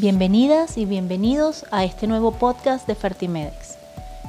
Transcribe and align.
Bienvenidas 0.00 0.78
y 0.78 0.84
bienvenidos 0.84 1.66
a 1.72 1.82
este 1.82 2.06
nuevo 2.06 2.30
podcast 2.30 2.86
de 2.86 2.94
Fertimedex. 2.94 3.78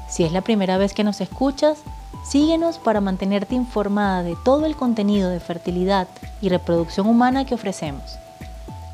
Si 0.10 0.24
es 0.24 0.32
la 0.32 0.42
primera 0.42 0.80
vez 0.80 0.94
que 0.94 1.04
nos 1.04 1.22
escuchas, 1.22 1.78
síguenos 2.26 2.80
para 2.80 3.02
mantenerte 3.02 3.54
informada 3.54 4.24
de 4.24 4.36
todo 4.44 4.66
el 4.66 4.76
contenido 4.76 5.30
de 5.30 5.40
fertilidad 5.40 6.08
y 6.42 6.50
reproducción 6.50 7.06
humana 7.06 7.46
que 7.46 7.54
ofrecemos. 7.54 8.18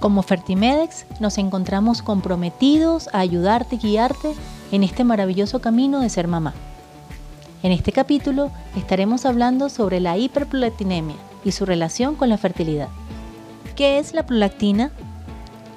Como 0.01 0.21
Fertimedex 0.21 1.05
nos 1.21 1.37
encontramos 1.37 2.01
comprometidos 2.01 3.07
a 3.13 3.19
ayudarte 3.19 3.75
y 3.75 3.79
guiarte 3.79 4.33
en 4.73 4.83
este 4.83 5.05
maravilloso 5.05 5.61
camino 5.61 6.01
de 6.01 6.09
ser 6.09 6.27
mamá. 6.27 6.53
En 7.63 7.71
este 7.71 7.93
capítulo 7.93 8.51
estaremos 8.75 9.25
hablando 9.25 9.69
sobre 9.69 10.01
la 10.01 10.17
hiperprolactinemia 10.17 11.15
y 11.45 11.53
su 11.53 11.65
relación 11.65 12.15
con 12.15 12.27
la 12.27 12.37
fertilidad. 12.37 12.89
¿Qué 13.77 13.97
es 13.97 14.13
la 14.13 14.25
prolactina? 14.25 14.91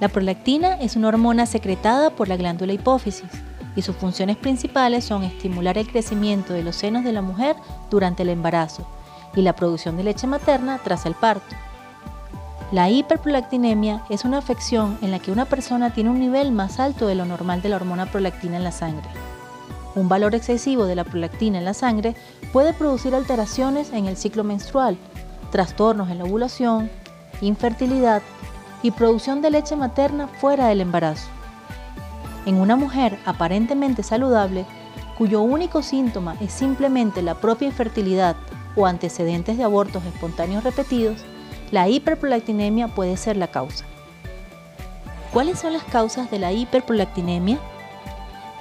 La 0.01 0.09
prolactina 0.09 0.75
es 0.75 0.95
una 0.95 1.09
hormona 1.09 1.45
secretada 1.45 2.11
por 2.11 2.29
la 2.29 2.37
glándula 2.37 2.73
hipófisis 2.73 3.31
y 3.75 3.83
sus 3.83 3.97
funciones 3.97 4.37
principales 4.37 5.05
son 5.05 5.25
estimular 5.25 5.77
el 5.77 5.91
crecimiento 5.91 6.53
de 6.53 6.63
los 6.63 6.77
senos 6.77 7.03
de 7.03 7.13
la 7.13 7.21
mujer 7.21 7.57
durante 7.91 8.23
el 8.23 8.29
embarazo 8.29 8.87
y 9.35 9.43
la 9.43 9.57
producción 9.57 9.97
de 9.97 10.05
leche 10.05 10.29
materna 10.29 10.79
tras 10.85 11.05
el 11.05 11.15
parto. 11.15 11.57
La 12.71 12.91
hiperprolactinemia 12.91 14.05
es 14.09 14.25
una 14.25 14.39
afección 14.39 14.99
en 15.03 15.11
la 15.11 15.19
que 15.19 15.33
una 15.33 15.47
persona 15.47 15.93
tiene 15.93 16.11
un 16.11 16.21
nivel 16.21 16.53
más 16.53 16.79
alto 16.79 17.09
de 17.09 17.15
lo 17.17 17.25
normal 17.25 17.61
de 17.61 17.71
la 17.71 17.77
hormona 17.77 18.07
prolactina 18.07 18.57
en 18.57 18.65
la 18.65 18.73
sangre. 18.73 19.09
Un 19.95 20.09
valor 20.09 20.35
excesivo 20.35 20.85
de 20.85 20.95
la 20.95 21.05
prolactina 21.05 21.59
en 21.59 21.65
la 21.65 21.75
sangre 21.75 22.15
puede 22.53 22.73
producir 22.73 23.15
alteraciones 23.15 23.93
en 23.93 24.07
el 24.07 24.17
ciclo 24.17 24.45
menstrual, 24.45 24.97
trastornos 25.51 26.11
en 26.11 26.19
la 26.19 26.25
ovulación, 26.25 26.91
infertilidad 27.41 28.23
y 28.83 28.91
producción 28.91 29.43
de 29.43 29.51
leche 29.51 29.77
materna 29.77 30.29
fuera 30.29 30.69
del 30.69 30.81
embarazo. 30.81 31.29
En 32.47 32.57
una 32.61 32.77
mujer 32.77 33.19
aparentemente 33.27 34.03
saludable, 34.03 34.65
cuyo 35.17 35.43
único 35.43 35.83
síntoma 35.83 36.37
es 36.41 36.53
simplemente 36.53 37.23
la 37.23 37.35
propia 37.35 37.67
infertilidad 37.67 38.37
o 38.77 38.87
antecedentes 38.87 39.57
de 39.57 39.65
abortos 39.65 40.05
espontáneos 40.05 40.65
repetidos, 40.65 41.25
la 41.71 41.89
hiperprolactinemia 41.89 42.89
puede 42.89 43.17
ser 43.17 43.37
la 43.37 43.49
causa. 43.49 43.85
¿Cuáles 45.33 45.59
son 45.59 45.73
las 45.73 45.85
causas 45.85 46.31
de 46.31 46.39
la 46.39 46.53
hiperprolactinemia? 46.53 47.59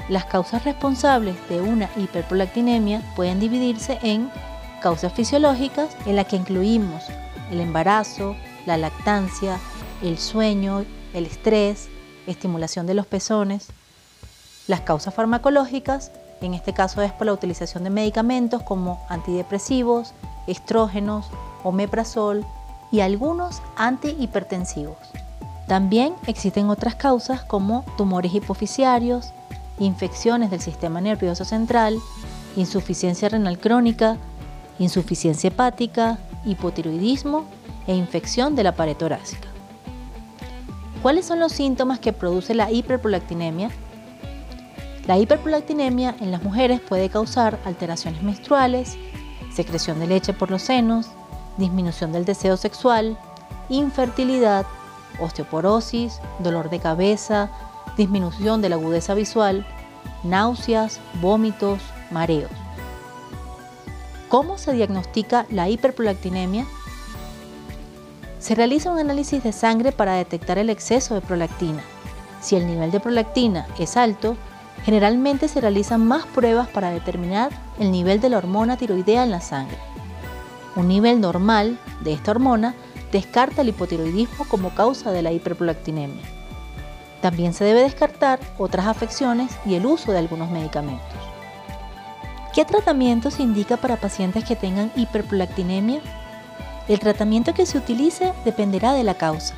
Las 0.09 0.25
causas 0.25 0.65
responsables 0.65 1.35
de 1.47 1.61
una 1.61 1.89
hiperprolactinemia 1.95 3.01
pueden 3.15 3.39
dividirse 3.39 3.99
en 4.01 4.29
causas 4.81 5.13
fisiológicas, 5.13 5.95
en 6.05 6.15
las 6.15 6.25
que 6.25 6.35
incluimos 6.35 7.05
el 7.51 7.61
embarazo, 7.61 8.35
la 8.65 8.77
lactancia, 8.77 9.59
el 10.01 10.17
sueño, 10.17 10.85
el 11.13 11.25
estrés, 11.25 11.87
estimulación 12.27 12.85
de 12.85 12.93
los 12.93 13.05
pezones. 13.05 13.67
Las 14.67 14.81
causas 14.81 15.13
farmacológicas, 15.13 16.11
en 16.41 16.53
este 16.53 16.73
caso 16.73 17.01
es 17.01 17.11
por 17.11 17.25
la 17.25 17.33
utilización 17.33 17.83
de 17.83 17.89
medicamentos 17.89 18.61
como 18.63 19.05
antidepresivos, 19.09 20.13
estrógenos, 20.45 21.27
omeprazol 21.63 22.45
y 22.91 22.99
algunos 22.99 23.61
antihipertensivos. 23.75 24.97
También 25.67 26.13
existen 26.27 26.69
otras 26.69 26.95
causas 26.95 27.43
como 27.43 27.83
tumores 27.97 28.33
hipofisiarios, 28.33 29.31
infecciones 29.79 30.49
del 30.49 30.61
sistema 30.61 31.01
nervioso 31.01 31.43
central, 31.43 31.97
insuficiencia 32.55 33.29
renal 33.29 33.59
crónica, 33.59 34.17
insuficiencia 34.79 35.49
hepática, 35.49 36.19
hipotiroidismo 36.45 37.45
e 37.85 37.95
infección 37.95 38.55
de 38.55 38.63
la 38.63 38.75
pared 38.75 38.95
torácica. 38.95 39.56
¿Cuáles 41.01 41.25
son 41.25 41.39
los 41.39 41.51
síntomas 41.51 41.99
que 41.99 42.11
produce 42.11 42.55
la 42.55 42.71
hiperprolactinemia? 42.71 43.69
La 45.05 45.17
hiperprolactinemia 45.17 46.15
en 46.19 46.31
las 46.31 46.43
mujeres 46.43 46.81
puede 46.81 47.09
causar 47.09 47.59
alteraciones 47.65 48.23
menstruales, 48.23 48.97
secreción 49.53 49.99
de 49.99 50.07
leche 50.07 50.33
por 50.33 50.51
los 50.51 50.63
senos, 50.63 51.07
disminución 51.57 52.11
del 52.11 52.25
deseo 52.25 52.57
sexual, 52.57 53.17
infertilidad, 53.69 54.65
osteoporosis, 55.19 56.19
dolor 56.39 56.69
de 56.69 56.79
cabeza, 56.79 57.49
disminución 57.95 58.61
de 58.61 58.69
la 58.69 58.75
agudeza 58.75 59.13
visual, 59.13 59.65
náuseas, 60.23 60.99
vómitos, 61.21 61.79
mareos. 62.11 62.51
¿Cómo 64.29 64.57
se 64.57 64.73
diagnostica 64.73 65.45
la 65.49 65.69
hiperprolactinemia? 65.69 66.65
Se 68.39 68.55
realiza 68.55 68.91
un 68.91 68.99
análisis 68.99 69.43
de 69.43 69.51
sangre 69.51 69.91
para 69.91 70.13
detectar 70.13 70.57
el 70.57 70.69
exceso 70.69 71.15
de 71.15 71.21
prolactina. 71.21 71.81
Si 72.39 72.55
el 72.55 72.67
nivel 72.67 72.91
de 72.91 72.99
prolactina 72.99 73.65
es 73.79 73.97
alto, 73.97 74.37
generalmente 74.83 75.47
se 75.47 75.59
realizan 75.59 76.05
más 76.05 76.25
pruebas 76.27 76.67
para 76.67 76.91
determinar 76.91 77.49
el 77.79 77.91
nivel 77.91 78.21
de 78.21 78.29
la 78.29 78.37
hormona 78.37 78.77
tiroidea 78.77 79.23
en 79.23 79.31
la 79.31 79.41
sangre. 79.41 79.77
Un 80.75 80.87
nivel 80.87 81.19
normal 81.19 81.79
de 82.03 82.13
esta 82.13 82.31
hormona 82.31 82.75
descarta 83.11 83.61
el 83.61 83.69
hipotiroidismo 83.69 84.45
como 84.47 84.69
causa 84.75 85.11
de 85.11 85.23
la 85.23 85.31
hiperprolactinemia. 85.31 86.23
También 87.21 87.53
se 87.53 87.63
debe 87.63 87.81
descartar 87.81 88.39
otras 88.59 88.85
afecciones 88.85 89.51
y 89.65 89.73
el 89.73 89.85
uso 89.87 90.11
de 90.11 90.19
algunos 90.19 90.51
medicamentos. 90.51 91.07
¿Qué 92.53 92.63
tratamiento 92.65 93.31
se 93.31 93.43
indica 93.43 93.77
para 93.77 93.97
pacientes 93.97 94.43
que 94.43 94.55
tengan 94.55 94.91
hiperprolactinemia? 94.95 96.01
El 96.87 96.99
tratamiento 96.99 97.53
que 97.53 97.65
se 97.65 97.77
utilice 97.77 98.33
dependerá 98.45 98.93
de 98.93 99.03
la 99.03 99.15
causa. 99.15 99.55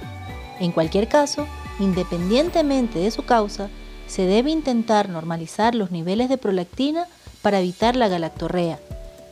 En 0.59 0.71
cualquier 0.71 1.07
caso, 1.07 1.45
independientemente 1.79 2.99
de 2.99 3.11
su 3.11 3.23
causa, 3.23 3.69
se 4.07 4.23
debe 4.23 4.49
intentar 4.49 5.09
normalizar 5.09 5.75
los 5.75 5.91
niveles 5.91 6.29
de 6.29 6.37
prolactina 6.37 7.05
para 7.41 7.59
evitar 7.59 7.95
la 7.95 8.07
galactorrea, 8.07 8.79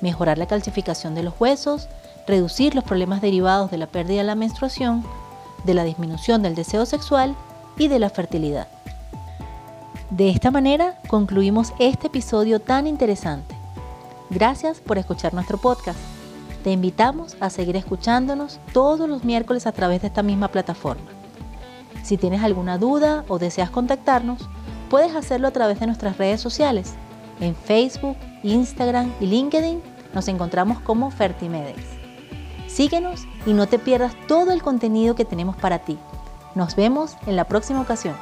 mejorar 0.01 0.37
la 0.37 0.45
calcificación 0.45 1.15
de 1.15 1.23
los 1.23 1.33
huesos, 1.39 1.89
reducir 2.27 2.75
los 2.75 2.83
problemas 2.83 3.21
derivados 3.21 3.71
de 3.71 3.77
la 3.77 3.87
pérdida 3.87 4.19
de 4.19 4.27
la 4.27 4.35
menstruación, 4.35 5.03
de 5.65 5.73
la 5.73 5.83
disminución 5.83 6.43
del 6.43 6.55
deseo 6.55 6.85
sexual 6.85 7.35
y 7.77 7.87
de 7.87 7.99
la 7.99 8.09
fertilidad. 8.09 8.67
De 10.11 10.29
esta 10.29 10.51
manera 10.51 10.99
concluimos 11.07 11.73
este 11.79 12.07
episodio 12.07 12.61
tan 12.61 12.85
interesante. 12.85 13.55
Gracias 14.29 14.79
por 14.79 14.97
escuchar 14.97 15.33
nuestro 15.33 15.57
podcast. 15.57 15.99
Te 16.67 16.73
invitamos 16.73 17.37
a 17.39 17.49
seguir 17.49 17.77
escuchándonos 17.77 18.59
todos 18.73 19.07
los 19.07 19.23
miércoles 19.23 19.65
a 19.65 19.71
través 19.71 20.01
de 20.01 20.07
esta 20.07 20.21
misma 20.21 20.49
plataforma. 20.49 21.09
Si 22.03 22.17
tienes 22.17 22.43
alguna 22.43 22.77
duda 22.77 23.23
o 23.29 23.39
deseas 23.39 23.69
contactarnos, 23.69 24.49
puedes 24.89 25.15
hacerlo 25.15 25.47
a 25.47 25.51
través 25.51 25.79
de 25.79 25.85
nuestras 25.85 26.17
redes 26.17 26.41
sociales. 26.41 26.95
En 27.39 27.55
Facebook, 27.55 28.17
Instagram 28.43 29.13
y 29.21 29.27
LinkedIn 29.27 29.81
nos 30.13 30.27
encontramos 30.27 30.81
como 30.81 31.09
Fertimedex. 31.09 31.79
Síguenos 32.67 33.21
y 33.45 33.53
no 33.53 33.67
te 33.67 33.79
pierdas 33.79 34.13
todo 34.27 34.51
el 34.51 34.61
contenido 34.61 35.15
que 35.15 35.23
tenemos 35.23 35.55
para 35.55 35.79
ti. 35.79 35.97
Nos 36.53 36.75
vemos 36.75 37.15
en 37.27 37.37
la 37.37 37.45
próxima 37.45 37.79
ocasión. 37.79 38.17